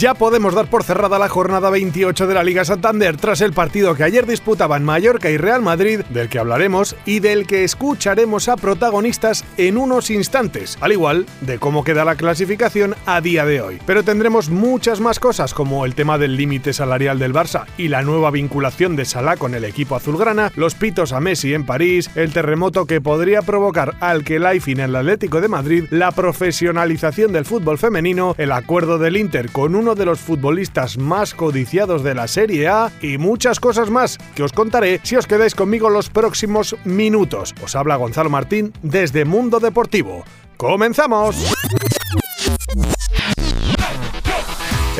ya 0.00 0.14
podemos 0.14 0.54
dar 0.54 0.70
por 0.70 0.82
cerrada 0.82 1.18
la 1.18 1.28
jornada 1.28 1.68
28 1.68 2.26
de 2.26 2.32
la 2.32 2.42
Liga 2.42 2.64
Santander 2.64 3.18
tras 3.18 3.42
el 3.42 3.52
partido 3.52 3.94
que 3.94 4.02
ayer 4.02 4.24
disputaban 4.24 4.82
Mallorca 4.82 5.28
y 5.28 5.36
Real 5.36 5.60
Madrid, 5.60 6.00
del 6.08 6.30
que 6.30 6.38
hablaremos 6.38 6.96
y 7.04 7.20
del 7.20 7.46
que 7.46 7.64
escucharemos 7.64 8.48
a 8.48 8.56
protagonistas 8.56 9.44
en 9.58 9.76
unos 9.76 10.08
instantes, 10.10 10.78
al 10.80 10.92
igual 10.92 11.26
de 11.42 11.58
cómo 11.58 11.84
queda 11.84 12.06
la 12.06 12.14
clasificación 12.14 12.94
a 13.04 13.20
día 13.20 13.44
de 13.44 13.60
hoy. 13.60 13.78
Pero 13.84 14.02
tendremos 14.02 14.48
muchas 14.48 15.00
más 15.00 15.20
cosas 15.20 15.52
como 15.52 15.84
el 15.84 15.94
tema 15.94 16.16
del 16.16 16.34
límite 16.34 16.72
salarial 16.72 17.18
del 17.18 17.34
Barça 17.34 17.66
y 17.76 17.88
la 17.88 18.00
nueva 18.00 18.30
vinculación 18.30 18.96
de 18.96 19.04
Salah 19.04 19.36
con 19.36 19.54
el 19.54 19.64
equipo 19.64 19.96
azulgrana, 19.96 20.50
los 20.56 20.74
pitos 20.74 21.12
a 21.12 21.20
Messi 21.20 21.52
en 21.52 21.66
París, 21.66 22.08
el 22.14 22.32
terremoto 22.32 22.86
que 22.86 23.02
podría 23.02 23.42
provocar 23.42 23.96
al 24.00 24.24
que 24.24 24.36
en 24.36 24.80
el 24.80 24.96
Atlético 24.96 25.42
de 25.42 25.48
Madrid, 25.48 25.84
la 25.90 26.10
profesionalización 26.10 27.32
del 27.32 27.44
fútbol 27.44 27.76
femenino, 27.76 28.34
el 28.38 28.52
acuerdo 28.52 28.96
del 28.96 29.18
Inter 29.18 29.50
con 29.50 29.74
uno 29.74 29.89
de 29.94 30.04
los 30.04 30.20
futbolistas 30.20 30.98
más 30.98 31.34
codiciados 31.34 32.02
de 32.02 32.14
la 32.14 32.28
Serie 32.28 32.68
A 32.68 32.92
y 33.00 33.18
muchas 33.18 33.60
cosas 33.60 33.90
más 33.90 34.18
que 34.34 34.42
os 34.42 34.52
contaré 34.52 35.00
si 35.02 35.16
os 35.16 35.26
quedáis 35.26 35.54
conmigo 35.54 35.90
los 35.90 36.10
próximos 36.10 36.76
minutos. 36.84 37.54
Os 37.62 37.74
habla 37.76 37.96
Gonzalo 37.96 38.30
Martín 38.30 38.72
desde 38.82 39.24
Mundo 39.24 39.60
Deportivo. 39.60 40.24
¡Comenzamos! 40.56 41.36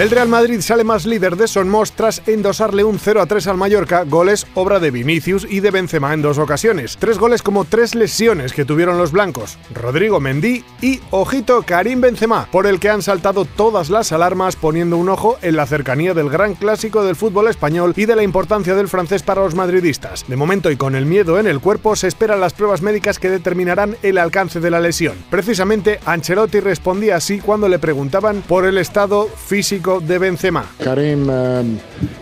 El 0.01 0.11
Real 0.11 0.29
Madrid 0.29 0.63
sale 0.63 0.83
más 0.83 1.05
líder 1.05 1.37
de 1.37 1.47
Son 1.47 1.71
tras 1.95 2.23
endosarle 2.27 2.85
un 2.85 2.99
0 2.99 3.21
a 3.21 3.27
3 3.27 3.49
al 3.49 3.59
Mallorca, 3.59 4.05
goles 4.05 4.47
obra 4.55 4.81
de 4.81 4.91
Vinicius 4.91 5.47
y 5.47 5.61
de 5.61 5.71
Benzema 5.71 6.15
en 6.15 6.23
dos 6.23 6.39
ocasiones. 6.39 6.97
Tres 6.99 7.19
goles 7.19 7.43
como 7.43 7.67
tres 7.67 7.95
lesiones 7.95 8.55
que 8.55 8.65
tuvieron 8.65 8.97
los 8.97 9.13
blancos, 9.13 9.59
Rodrigo 9.75 10.19
Mendy 10.19 10.65
y, 10.81 11.01
ojito, 11.11 11.63
Karim 11.67 12.01
Benzema, 12.01 12.49
por 12.51 12.67
el 12.67 12.81
que 12.81 12.89
han 12.89 13.03
saltado 13.03 13.45
todas 13.45 13.91
las 13.91 14.11
alarmas 14.11 14.57
poniendo 14.57 14.97
un 14.97 15.11
ojo 15.11 15.37
en 15.43 15.57
la 15.57 15.67
cercanía 15.67 16.15
del 16.15 16.31
gran 16.31 16.55
clásico 16.55 17.05
del 17.05 17.15
fútbol 17.15 17.49
español 17.49 17.93
y 17.95 18.07
de 18.07 18.17
la 18.17 18.23
importancia 18.23 18.75
del 18.75 18.89
francés 18.89 19.23
para 19.23 19.43
los 19.43 19.55
madridistas. 19.55 20.25
De 20.27 20.37
momento 20.37 20.71
y 20.71 20.79
con 20.79 20.95
el 20.95 21.05
miedo 21.05 21.39
en 21.39 21.47
el 21.47 21.61
cuerpo 21.61 21.95
se 21.95 22.09
esperan 22.09 22.41
las 22.41 22.55
pruebas 22.55 22.81
médicas 22.81 23.19
que 23.19 23.29
determinarán 23.29 23.99
el 24.03 24.17
alcance 24.17 24.61
de 24.61 24.71
la 24.71 24.81
lesión. 24.81 25.17
Precisamente 25.29 26.01
Ancelotti 26.07 26.61
respondía 26.61 27.17
así 27.17 27.39
cuando 27.39 27.69
le 27.69 27.79
preguntaban 27.79 28.41
por 28.41 28.65
el 28.65 28.79
estado 28.79 29.29
físico 29.29 29.90
de 29.99 30.19
Benzema. 30.19 30.65
Karim 30.79 31.29
eh, 31.29 31.63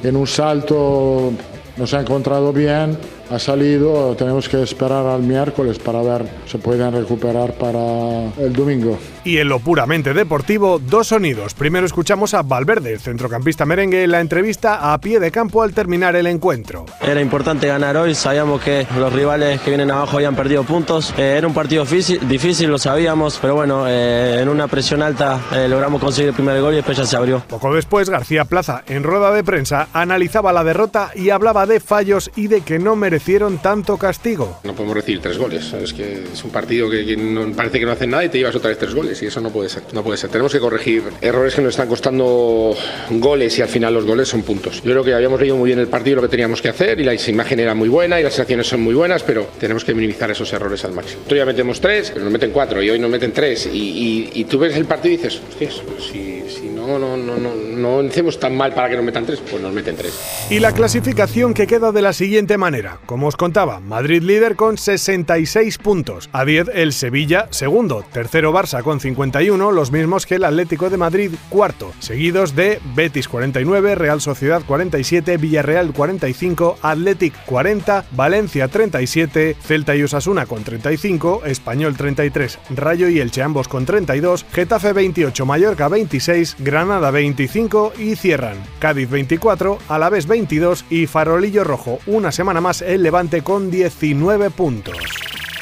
en 0.04 0.16
un 0.16 0.26
salto 0.26 1.32
nos 1.76 1.92
ha 1.92 2.00
encontrado 2.00 2.52
bien 2.52 2.96
ha 3.30 3.38
salido, 3.38 4.14
tenemos 4.16 4.48
que 4.48 4.62
esperar 4.62 5.06
al 5.06 5.22
miércoles 5.22 5.78
para 5.78 6.00
ver 6.02 6.26
si 6.46 6.52
se 6.52 6.58
pueden 6.58 6.92
recuperar 6.92 7.52
para 7.54 8.32
el 8.38 8.52
domingo. 8.52 8.98
Y 9.24 9.38
en 9.38 9.48
lo 9.48 9.58
puramente 9.58 10.14
deportivo, 10.14 10.78
dos 10.78 11.08
sonidos. 11.08 11.52
Primero 11.52 11.84
escuchamos 11.84 12.32
a 12.32 12.42
Valverde, 12.42 12.98
centrocampista 12.98 13.66
merengue, 13.66 14.04
en 14.04 14.12
la 14.12 14.20
entrevista 14.20 14.92
a 14.92 14.98
pie 14.98 15.20
de 15.20 15.30
campo 15.30 15.62
al 15.62 15.74
terminar 15.74 16.16
el 16.16 16.26
encuentro. 16.26 16.86
Era 17.00 17.20
importante 17.20 17.66
ganar 17.66 17.96
hoy, 17.96 18.14
sabíamos 18.14 18.62
que 18.62 18.86
los 18.98 19.12
rivales 19.12 19.60
que 19.60 19.70
vienen 19.70 19.90
abajo 19.90 20.16
habían 20.16 20.34
perdido 20.34 20.64
puntos. 20.64 21.12
Eh, 21.18 21.34
era 21.36 21.46
un 21.46 21.54
partido 21.54 21.84
difícil, 21.84 22.70
lo 22.70 22.78
sabíamos, 22.78 23.38
pero 23.40 23.54
bueno, 23.54 23.84
eh, 23.86 24.40
en 24.40 24.48
una 24.48 24.68
presión 24.68 25.02
alta 25.02 25.40
eh, 25.54 25.68
logramos 25.68 26.00
conseguir 26.00 26.30
el 26.30 26.34
primer 26.34 26.60
gol 26.62 26.72
y 26.72 26.76
después 26.76 26.96
ya 26.96 27.04
se 27.04 27.16
abrió. 27.16 27.42
Poco 27.46 27.74
después, 27.74 28.08
García 28.08 28.46
Plaza, 28.46 28.82
en 28.86 29.02
rueda 29.02 29.32
de 29.32 29.44
prensa, 29.44 29.88
analizaba 29.92 30.52
la 30.52 30.64
derrota 30.64 31.10
y 31.14 31.30
hablaba 31.30 31.66
de 31.66 31.80
fallos 31.80 32.30
y 32.34 32.46
de 32.46 32.62
que 32.62 32.78
no 32.78 32.96
merecía 32.96 33.17
hicieron 33.18 33.58
tanto 33.58 33.96
castigo? 33.96 34.58
No 34.64 34.74
podemos 34.74 34.96
recibir 34.96 35.20
tres 35.20 35.38
goles. 35.38 35.72
Es 35.74 35.92
que 35.92 36.24
es 36.32 36.42
un 36.42 36.50
partido 36.50 36.90
que, 36.90 37.16
parece 37.56 37.78
que 37.78 37.86
no 37.86 37.92
hacen 37.92 38.10
nada 38.10 38.24
y 38.24 38.28
te 38.28 38.38
llevas 38.38 38.56
otra 38.56 38.70
vez 38.70 38.78
tres 38.78 38.94
goles 38.94 39.22
y 39.22 39.26
eso 39.26 39.40
no 39.40 39.50
puede 39.50 39.68
ser. 39.68 39.82
No 39.92 40.02
puede. 40.02 40.18
Tenemos 40.28 40.52
que 40.52 40.58
corregir 40.58 41.04
errores 41.20 41.54
que 41.54 41.62
nos 41.62 41.70
están 41.70 41.88
costando 41.88 42.74
goles 43.10 43.58
y 43.58 43.62
al 43.62 43.68
final 43.68 43.94
los 43.94 44.04
goles 44.04 44.28
son 44.28 44.42
puntos. 44.42 44.82
Yo 44.82 44.90
creo 44.90 45.04
que 45.04 45.14
habíamos 45.14 45.40
leído 45.40 45.56
muy 45.56 45.68
bien 45.68 45.78
el 45.78 45.88
partido 45.88 46.16
lo 46.16 46.22
que 46.22 46.28
teníamos 46.28 46.60
que 46.60 46.68
hacer 46.68 46.98
y 46.98 47.04
la 47.04 47.14
imagen 47.14 47.60
era 47.60 47.74
muy 47.74 47.88
buena 47.88 48.18
y 48.18 48.22
las 48.22 48.38
acciones 48.38 48.66
son 48.66 48.80
muy 48.80 48.94
buenas, 48.94 49.22
pero 49.22 49.48
tenemos 49.60 49.84
que 49.84 49.94
minimizar 49.94 50.30
esos 50.30 50.52
errores 50.52 50.84
al 50.84 50.92
máximo. 50.92 51.22
Todavía 51.24 51.46
metemos 51.46 51.80
tres, 51.80 52.10
pero 52.10 52.24
nos 52.24 52.32
meten 52.32 52.50
cuatro 52.50 52.82
y 52.82 52.90
hoy 52.90 52.98
nos 52.98 53.10
meten 53.10 53.32
tres 53.32 53.68
y, 53.72 54.44
tú 54.48 54.58
ves 54.58 54.76
el 54.76 54.86
partido 54.86 55.14
y 55.14 55.16
dices, 55.18 55.40
hostias, 55.48 55.82
si 56.10 56.68
no, 56.68 56.98
no, 56.98 57.16
no, 57.16 57.36
no, 57.36 57.54
no 57.78 58.00
hacemos 58.00 58.38
tan 58.38 58.56
mal 58.56 58.74
para 58.74 58.88
que 58.88 58.96
nos 58.96 59.04
metan 59.04 59.24
tres, 59.24 59.40
pues 59.50 59.62
nos 59.62 59.72
meten 59.72 59.96
tres. 59.96 60.46
Y 60.50 60.58
la 60.60 60.72
clasificación 60.72 61.54
que 61.54 61.66
queda 61.66 61.92
de 61.92 62.02
la 62.02 62.12
siguiente 62.12 62.58
manera. 62.58 62.98
Como 63.06 63.28
os 63.28 63.36
contaba, 63.36 63.80
Madrid 63.80 64.22
líder 64.22 64.56
con 64.56 64.76
66 64.76 65.78
puntos. 65.78 66.28
A 66.32 66.44
10 66.44 66.70
el 66.74 66.92
Sevilla, 66.92 67.48
segundo. 67.50 68.04
Tercero 68.12 68.52
Barça 68.52 68.82
con 68.82 69.00
51, 69.00 69.72
los 69.72 69.92
mismos 69.92 70.26
que 70.26 70.36
el 70.36 70.44
Atlético 70.44 70.90
de 70.90 70.96
Madrid, 70.96 71.30
cuarto. 71.48 71.92
Seguidos 72.00 72.54
de 72.54 72.80
Betis 72.94 73.28
49, 73.28 73.94
Real 73.94 74.20
Sociedad 74.20 74.62
47, 74.66 75.36
Villarreal 75.36 75.92
45, 75.92 76.78
Athletic 76.82 77.34
40, 77.46 78.04
Valencia 78.12 78.68
37, 78.68 79.56
Celta 79.60 79.96
y 79.96 80.02
Osasuna 80.02 80.46
con 80.46 80.64
35, 80.64 81.42
Español 81.44 81.96
33, 81.96 82.58
Rayo 82.70 83.08
y 83.08 83.20
Elche 83.20 83.42
ambos 83.42 83.68
con 83.68 83.86
32, 83.86 84.44
Getafe 84.52 84.92
28, 84.92 85.46
Mallorca 85.46 85.88
26, 85.88 86.56
Granada 86.58 87.10
25 87.10 87.67
y 87.98 88.16
cierran 88.16 88.56
Cádiz 88.78 89.10
24, 89.10 89.78
Alavés 89.88 90.26
22 90.26 90.86
y 90.88 91.06
Farolillo 91.06 91.64
Rojo 91.64 91.98
una 92.06 92.32
semana 92.32 92.62
más 92.62 92.80
el 92.80 93.02
Levante 93.02 93.42
con 93.42 93.70
19 93.70 94.50
puntos. 94.50 94.96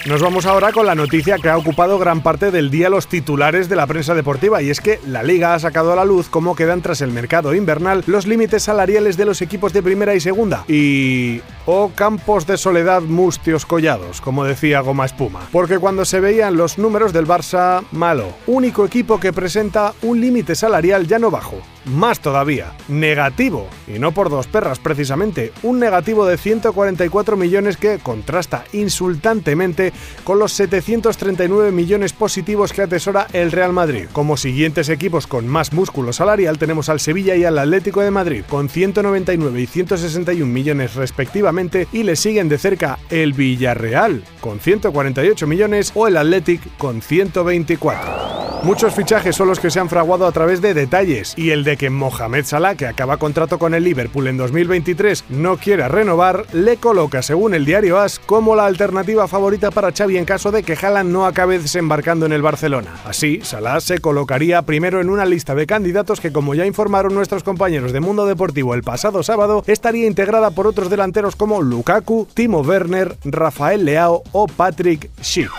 Nos 0.06 0.22
vamos 0.22 0.46
ahora 0.46 0.70
con 0.70 0.86
la 0.86 0.94
noticia 0.94 1.36
que 1.38 1.48
ha 1.48 1.58
ocupado 1.58 1.98
gran 1.98 2.22
parte 2.22 2.52
del 2.52 2.70
día 2.70 2.88
los 2.88 3.08
titulares 3.08 3.68
de 3.68 3.74
la 3.74 3.88
prensa 3.88 4.14
deportiva 4.14 4.62
y 4.62 4.70
es 4.70 4.80
que 4.80 5.00
la 5.04 5.24
liga 5.24 5.52
ha 5.52 5.58
sacado 5.58 5.92
a 5.92 5.96
la 5.96 6.04
luz 6.04 6.28
cómo 6.28 6.54
quedan 6.54 6.80
tras 6.80 7.00
el 7.00 7.10
mercado 7.10 7.52
invernal 7.56 8.04
los 8.06 8.24
límites 8.24 8.62
salariales 8.62 9.16
de 9.16 9.24
los 9.24 9.42
equipos 9.42 9.72
de 9.72 9.82
primera 9.82 10.14
y 10.14 10.20
segunda. 10.20 10.64
Y 10.68 11.40
o 11.66 11.90
campos 11.92 12.46
de 12.46 12.56
soledad 12.56 13.02
mustios 13.02 13.66
collados, 13.66 14.20
como 14.20 14.44
decía 14.44 14.78
Goma 14.78 15.06
Espuma. 15.06 15.40
Porque 15.50 15.80
cuando 15.80 16.04
se 16.04 16.20
veían 16.20 16.56
los 16.56 16.78
números 16.78 17.12
del 17.12 17.26
Barça, 17.26 17.82
malo. 17.90 18.28
Único 18.46 18.84
equipo 18.84 19.18
que 19.18 19.32
presenta 19.32 19.92
un 20.02 20.20
límite 20.20 20.54
salarial 20.54 21.08
ya 21.08 21.18
no 21.18 21.32
bajo. 21.32 21.56
Más 21.86 22.18
todavía, 22.18 22.72
negativo. 22.88 23.68
Y 23.86 24.00
no 24.00 24.10
por 24.10 24.28
dos 24.28 24.48
perras 24.48 24.80
precisamente. 24.80 25.52
Un 25.62 25.78
negativo 25.78 26.26
de 26.26 26.36
144 26.36 27.36
millones 27.36 27.76
que 27.76 28.00
contrasta 28.00 28.64
insultantemente 28.72 29.92
con 30.24 30.40
los 30.40 30.52
739 30.52 31.70
millones 31.70 32.12
positivos 32.12 32.72
que 32.72 32.82
atesora 32.82 33.28
el 33.32 33.52
Real 33.52 33.72
Madrid. 33.72 34.06
Como 34.12 34.36
siguientes 34.36 34.88
equipos 34.88 35.28
con 35.28 35.46
más 35.46 35.72
músculo 35.72 36.12
salarial 36.12 36.58
tenemos 36.58 36.88
al 36.88 36.98
Sevilla 36.98 37.36
y 37.36 37.44
al 37.44 37.58
Atlético 37.58 38.00
de 38.00 38.10
Madrid, 38.10 38.42
con 38.48 38.68
199 38.68 39.60
y 39.60 39.66
161 39.66 40.52
millones 40.52 40.96
respectivamente 40.96 41.86
y 41.92 42.02
le 42.02 42.16
siguen 42.16 42.48
de 42.48 42.58
cerca 42.58 42.98
el 43.10 43.32
Villarreal 43.32 44.24
con 44.46 44.60
148 44.60 45.46
millones 45.48 45.90
o 45.94 46.06
el 46.06 46.16
Athletic 46.16 46.60
con 46.76 47.02
124. 47.02 48.36
Muchos 48.62 48.94
fichajes 48.94 49.36
son 49.36 49.46
los 49.46 49.60
que 49.60 49.70
se 49.70 49.78
han 49.78 49.88
fraguado 49.88 50.26
a 50.26 50.32
través 50.32 50.60
de 50.60 50.74
detalles 50.74 51.34
y 51.36 51.50
el 51.50 51.62
de 51.62 51.76
que 51.76 51.88
Mohamed 51.88 52.44
Salah, 52.44 52.74
que 52.74 52.88
acaba 52.88 53.16
contrato 53.16 53.60
con 53.60 53.74
el 53.74 53.84
Liverpool 53.84 54.26
en 54.26 54.36
2023, 54.36 55.26
no 55.28 55.56
quiera 55.56 55.86
renovar, 55.86 56.46
le 56.52 56.76
coloca, 56.76 57.22
según 57.22 57.54
el 57.54 57.64
diario 57.64 58.00
AS, 58.00 58.18
como 58.18 58.56
la 58.56 58.66
alternativa 58.66 59.28
favorita 59.28 59.70
para 59.70 59.92
Xavi 59.92 60.16
en 60.16 60.24
caso 60.24 60.50
de 60.50 60.64
que 60.64 60.72
Haaland 60.74 61.12
no 61.12 61.26
acabe 61.26 61.60
desembarcando 61.60 62.26
en 62.26 62.32
el 62.32 62.42
Barcelona. 62.42 62.92
Así, 63.04 63.40
Salah 63.44 63.78
se 63.80 63.98
colocaría 63.98 64.62
primero 64.62 65.00
en 65.00 65.10
una 65.10 65.26
lista 65.26 65.54
de 65.54 65.66
candidatos 65.66 66.20
que, 66.20 66.32
como 66.32 66.54
ya 66.54 66.66
informaron 66.66 67.14
nuestros 67.14 67.44
compañeros 67.44 67.92
de 67.92 68.00
Mundo 68.00 68.26
Deportivo 68.26 68.74
el 68.74 68.82
pasado 68.82 69.22
sábado, 69.22 69.62
estaría 69.68 70.08
integrada 70.08 70.50
por 70.50 70.66
otros 70.66 70.90
delanteros 70.90 71.36
como 71.36 71.62
Lukaku, 71.62 72.26
Timo 72.34 72.62
Werner, 72.62 73.16
Rafael 73.24 73.84
Leao 73.84 74.24
Patrick 74.44 75.08
Schick. 75.22 75.50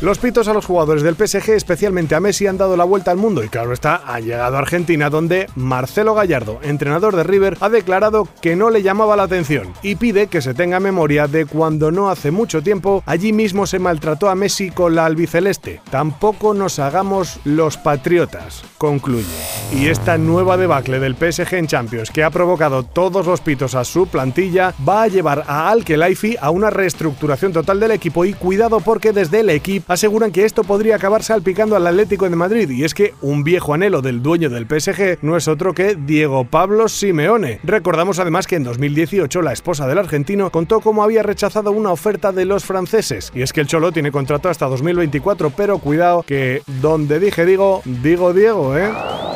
Los 0.00 0.18
pitos 0.18 0.48
a 0.48 0.54
los 0.54 0.64
jugadores 0.64 1.02
del 1.02 1.14
PSG, 1.14 1.50
especialmente 1.50 2.14
a 2.14 2.20
Messi, 2.20 2.46
han 2.46 2.56
dado 2.56 2.74
la 2.74 2.84
vuelta 2.84 3.10
al 3.10 3.18
mundo 3.18 3.44
y 3.44 3.50
claro 3.50 3.74
está, 3.74 4.02
han 4.06 4.24
llegado 4.24 4.56
a 4.56 4.60
Argentina 4.60 5.10
donde 5.10 5.46
Marcelo 5.56 6.14
Gallardo, 6.14 6.58
entrenador 6.62 7.14
de 7.16 7.22
River, 7.22 7.58
ha 7.60 7.68
declarado 7.68 8.26
que 8.40 8.56
no 8.56 8.70
le 8.70 8.82
llamaba 8.82 9.14
la 9.14 9.24
atención 9.24 9.74
y 9.82 9.96
pide 9.96 10.28
que 10.28 10.40
se 10.40 10.54
tenga 10.54 10.80
memoria 10.80 11.26
de 11.26 11.44
cuando 11.44 11.90
no 11.90 12.08
hace 12.08 12.30
mucho 12.30 12.62
tiempo 12.62 13.02
allí 13.04 13.34
mismo 13.34 13.66
se 13.66 13.78
maltrató 13.78 14.30
a 14.30 14.34
Messi 14.34 14.70
con 14.70 14.94
la 14.94 15.04
albiceleste. 15.04 15.82
Tampoco 15.90 16.54
nos 16.54 16.78
hagamos 16.78 17.38
los 17.44 17.76
patriotas, 17.76 18.64
concluye. 18.78 19.26
Y 19.70 19.88
esta 19.88 20.16
nueva 20.16 20.56
debacle 20.56 20.98
del 20.98 21.14
PSG 21.14 21.56
en 21.56 21.66
Champions 21.66 22.10
que 22.10 22.24
ha 22.24 22.30
provocado 22.30 22.84
todos 22.84 23.26
los 23.26 23.42
pitos 23.42 23.74
a 23.74 23.84
su 23.84 24.06
plantilla 24.06 24.72
va 24.88 25.02
a 25.02 25.08
llevar 25.08 25.44
a 25.46 25.68
Al 25.68 25.84
Khelaifi 25.84 26.38
a 26.40 26.48
una 26.48 26.70
reestructuración 26.70 27.52
total 27.52 27.80
del 27.80 27.90
y 28.24 28.32
cuidado 28.34 28.80
porque 28.80 29.12
desde 29.12 29.40
el 29.40 29.50
equipo 29.50 29.92
aseguran 29.92 30.32
que 30.32 30.44
esto 30.44 30.64
podría 30.64 30.96
acabar 30.96 31.22
salpicando 31.22 31.76
al 31.76 31.86
Atlético 31.86 32.28
de 32.28 32.34
Madrid 32.36 32.68
y 32.70 32.84
es 32.84 32.92
que 32.92 33.14
un 33.20 33.44
viejo 33.44 33.72
anhelo 33.72 34.02
del 34.02 34.22
dueño 34.22 34.50
del 34.50 34.66
PSG 34.66 35.18
no 35.22 35.36
es 35.36 35.46
otro 35.48 35.74
que 35.74 35.94
Diego 35.94 36.44
Pablo 36.44 36.88
Simeone. 36.88 37.60
Recordamos 37.62 38.18
además 38.18 38.46
que 38.46 38.56
en 38.56 38.64
2018 38.64 39.42
la 39.42 39.52
esposa 39.52 39.86
del 39.86 39.98
argentino 39.98 40.50
contó 40.50 40.80
cómo 40.80 41.02
había 41.04 41.22
rechazado 41.22 41.70
una 41.70 41.92
oferta 41.92 42.32
de 42.32 42.44
los 42.44 42.64
franceses 42.64 43.30
y 43.34 43.42
es 43.42 43.52
que 43.52 43.60
el 43.60 43.68
Cholo 43.68 43.92
tiene 43.92 44.10
contrato 44.10 44.48
hasta 44.48 44.66
2024 44.66 45.50
pero 45.50 45.78
cuidado 45.78 46.24
que 46.26 46.62
donde 46.80 47.20
dije 47.20 47.46
digo, 47.46 47.82
digo 47.84 48.32
Diego, 48.32 48.76
¿eh? 48.76 48.90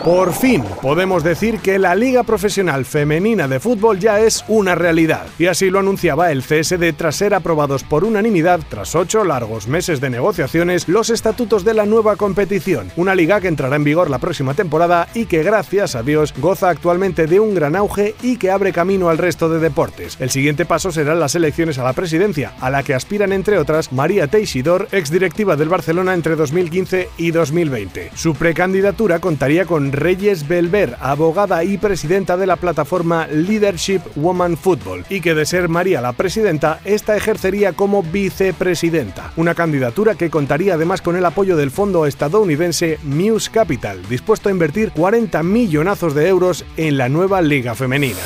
Por 0.05 0.35
fin 0.35 0.63
podemos 0.83 1.25
decir 1.25 1.61
que 1.61 1.79
la 1.79 1.95
Liga 1.95 2.25
Profesional 2.25 2.85
Femenina 2.85 3.49
de 3.49 3.59
Fútbol 3.59 3.99
ya 3.99 4.21
es 4.21 4.45
una 4.49 4.75
realidad, 4.75 5.25
y 5.39 5.47
así 5.47 5.71
lo 5.71 5.79
anunciaba 5.79 6.31
el 6.31 6.43
CSD 6.43 6.93
tras 6.95 7.17
ser 7.17 7.33
aprobados 7.33 7.85
por 7.85 8.05
unanimidad, 8.05 8.61
tras 8.69 8.95
ocho 8.95 9.25
largos 9.25 9.67
meses 9.67 10.03
de 10.03 10.11
negociaciones, 10.11 10.89
los 10.91 11.09
estatutos 11.09 11.65
de 11.65 11.73
la 11.73 11.87
nueva 11.87 12.17
competición, 12.17 12.93
una 12.97 13.15
liga 13.15 13.41
que 13.41 13.49
entrará 13.49 13.77
en 13.77 13.85
vigor 13.85 14.11
la 14.11 14.19
próxima 14.19 14.53
temporada 14.53 15.09
y 15.15 15.25
que 15.25 15.43
gracias 15.43 15.95
a 15.95 16.03
Dios 16.03 16.35
goza 16.37 16.69
actualmente 16.69 17.27
de 17.27 17.41
un 17.41 17.55
gran 17.55 17.75
auge 17.75 18.15
y 18.21 18.37
que 18.37 18.51
abre 18.51 18.75
camino 18.75 19.09
al 19.09 19.17
resto 19.17 19.49
de 19.49 19.59
deportes. 19.59 20.19
El 20.21 20.29
siguiente 20.29 20.67
paso 20.67 20.93
serán 20.93 21.19
las 21.19 21.35
elecciones 21.35 21.79
a 21.79 21.83
la 21.83 21.95
presidencia, 21.95 22.53
a 22.61 22.69
la 22.69 22.83
que 22.83 22.93
aspiran 22.93 23.33
entre 23.33 23.57
otras 23.57 23.91
María 23.91 24.27
Teixidor, 24.27 24.87
exdirectiva 24.93 25.57
del 25.57 25.71
Barcelona 25.71 26.13
entre 26.13 26.37
2015 26.37 27.09
y 27.17 27.31
2020. 27.31 28.11
Su 28.15 28.35
precandidatura 28.35 29.19
contaría 29.19 29.65
con 29.65 29.94
Reyes 29.97 30.47
Belver, 30.47 30.97
abogada 31.01 31.65
y 31.65 31.79
presidenta 31.79 32.37
de 32.37 32.47
la 32.47 32.57
plataforma 32.57 33.27
Leadership 33.27 34.01
Woman 34.17 34.57
Football, 34.57 35.05
y 35.09 35.21
que 35.21 35.35
de 35.35 35.47
ser 35.47 35.69
María 35.69 36.01
la 36.01 36.13
presidenta, 36.13 36.81
esta 36.85 37.17
ejercería 37.17 37.73
como 37.73 38.03
vicepresidenta. 38.03 39.33
Una 39.37 39.55
candidatura 39.55 40.15
que 40.15 40.31
contaría 40.31 40.75
además 40.75 41.03
con 41.03 41.17
el 41.17 41.25
apoyo 41.25 41.57
del 41.57 41.71
fondo 41.71 42.07
estadounidense 42.07 42.99
Muse 43.03 43.51
Capital, 43.51 44.01
dispuesto 44.09 44.49
a 44.49 44.53
invertir 44.53 44.93
40 44.93 45.43
millonazos 45.43 46.15
de 46.15 46.29
euros 46.29 46.65
en 46.77 46.97
la 46.97 47.09
nueva 47.09 47.43
liga 47.43 47.75
femenina. 47.75 48.21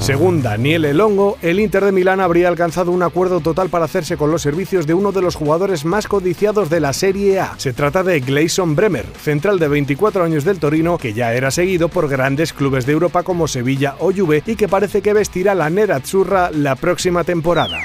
Según 0.00 0.42
Daniel 0.42 0.86
Elongo, 0.86 1.36
el 1.42 1.60
Inter 1.60 1.84
de 1.84 1.92
Milán 1.92 2.20
habría 2.20 2.48
alcanzado 2.48 2.90
un 2.90 3.02
acuerdo 3.02 3.40
total 3.40 3.68
para 3.68 3.84
hacerse 3.84 4.16
con 4.16 4.30
los 4.30 4.40
servicios 4.40 4.86
de 4.86 4.94
uno 4.94 5.12
de 5.12 5.20
los 5.20 5.36
jugadores 5.36 5.84
más 5.84 6.08
codiciados 6.08 6.70
de 6.70 6.80
la 6.80 6.94
Serie 6.94 7.38
A. 7.38 7.54
Se 7.58 7.74
trata 7.74 8.02
de 8.02 8.20
Gleison 8.20 8.74
Bremer, 8.74 9.04
central 9.20 9.58
de 9.58 9.68
24 9.68 10.24
años 10.24 10.44
del 10.44 10.58
Torino, 10.58 10.96
que 10.96 11.12
ya 11.12 11.34
era 11.34 11.50
seguido 11.50 11.90
por 11.90 12.08
grandes 12.08 12.54
clubes 12.54 12.86
de 12.86 12.92
Europa 12.92 13.22
como 13.22 13.46
Sevilla 13.46 13.94
o 13.98 14.10
Juve 14.10 14.42
y 14.46 14.56
que 14.56 14.68
parece 14.68 15.02
que 15.02 15.12
vestirá 15.12 15.54
la 15.54 15.68
Nerazzurra 15.68 16.50
la 16.50 16.76
próxima 16.76 17.22
temporada. 17.22 17.78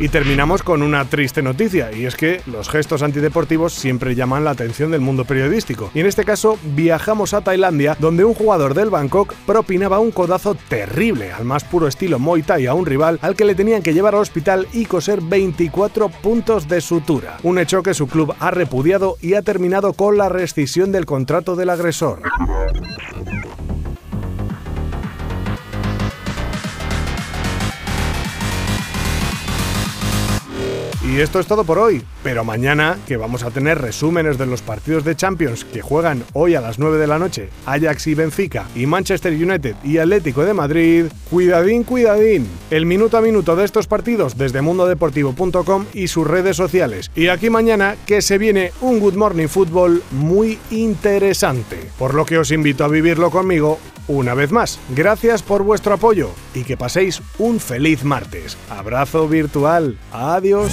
Y 0.00 0.08
terminamos 0.08 0.62
con 0.62 0.82
una 0.82 1.04
triste 1.04 1.42
noticia, 1.42 1.92
y 1.92 2.06
es 2.06 2.16
que 2.16 2.40
los 2.46 2.70
gestos 2.70 3.02
antideportivos 3.02 3.74
siempre 3.74 4.14
llaman 4.14 4.44
la 4.44 4.52
atención 4.52 4.90
del 4.90 5.02
mundo 5.02 5.26
periodístico. 5.26 5.90
Y 5.92 6.00
en 6.00 6.06
este 6.06 6.24
caso 6.24 6.58
viajamos 6.74 7.34
a 7.34 7.42
Tailandia, 7.42 7.98
donde 8.00 8.24
un 8.24 8.32
jugador 8.32 8.72
del 8.72 8.88
Bangkok 8.88 9.34
propinaba 9.44 9.98
un 9.98 10.10
codazo 10.10 10.54
terrible, 10.54 11.32
al 11.32 11.44
más 11.44 11.64
puro 11.64 11.86
estilo 11.86 12.18
Muay 12.18 12.40
Thai 12.42 12.66
a 12.66 12.72
un 12.72 12.86
rival, 12.86 13.18
al 13.20 13.36
que 13.36 13.44
le 13.44 13.54
tenían 13.54 13.82
que 13.82 13.92
llevar 13.92 14.14
al 14.14 14.22
hospital 14.22 14.66
y 14.72 14.86
coser 14.86 15.20
24 15.20 16.08
puntos 16.08 16.66
de 16.66 16.80
sutura. 16.80 17.36
Un 17.42 17.58
hecho 17.58 17.82
que 17.82 17.92
su 17.92 18.06
club 18.06 18.34
ha 18.40 18.50
repudiado 18.50 19.18
y 19.20 19.34
ha 19.34 19.42
terminado 19.42 19.92
con 19.92 20.16
la 20.16 20.30
rescisión 20.30 20.92
del 20.92 21.04
contrato 21.04 21.56
del 21.56 21.68
agresor. 21.68 22.22
Y 31.10 31.20
esto 31.20 31.40
es 31.40 31.48
todo 31.48 31.64
por 31.64 31.80
hoy, 31.80 32.04
pero 32.22 32.44
mañana, 32.44 32.96
que 33.08 33.16
vamos 33.16 33.42
a 33.42 33.50
tener 33.50 33.80
resúmenes 33.80 34.38
de 34.38 34.46
los 34.46 34.62
partidos 34.62 35.02
de 35.02 35.16
Champions 35.16 35.64
que 35.64 35.82
juegan 35.82 36.22
hoy 36.34 36.54
a 36.54 36.60
las 36.60 36.78
9 36.78 36.98
de 36.98 37.08
la 37.08 37.18
noche, 37.18 37.48
Ajax 37.66 38.06
y 38.06 38.14
Benfica, 38.14 38.68
y 38.76 38.86
Manchester 38.86 39.32
United 39.32 39.74
y 39.82 39.98
Atlético 39.98 40.44
de 40.44 40.54
Madrid, 40.54 41.06
cuidadín, 41.28 41.82
cuidadín, 41.82 42.46
el 42.70 42.86
minuto 42.86 43.16
a 43.16 43.22
minuto 43.22 43.56
de 43.56 43.64
estos 43.64 43.88
partidos 43.88 44.38
desde 44.38 44.62
mundodeportivo.com 44.62 45.86
y 45.92 46.06
sus 46.06 46.28
redes 46.28 46.56
sociales. 46.56 47.10
Y 47.16 47.26
aquí 47.26 47.50
mañana 47.50 47.96
que 48.06 48.22
se 48.22 48.38
viene 48.38 48.70
un 48.80 49.00
Good 49.00 49.14
Morning 49.14 49.48
Football 49.48 50.04
muy 50.12 50.60
interesante, 50.70 51.90
por 51.98 52.14
lo 52.14 52.24
que 52.24 52.38
os 52.38 52.52
invito 52.52 52.84
a 52.84 52.88
vivirlo 52.88 53.32
conmigo 53.32 53.80
una 54.10 54.34
vez 54.34 54.50
más. 54.50 54.78
Gracias 54.90 55.42
por 55.42 55.62
vuestro 55.62 55.94
apoyo 55.94 56.30
y 56.54 56.64
que 56.64 56.76
paséis 56.76 57.22
un 57.38 57.60
feliz 57.60 58.04
martes. 58.04 58.56
Abrazo 58.68 59.28
virtual. 59.28 59.96
Adiós. 60.12 60.72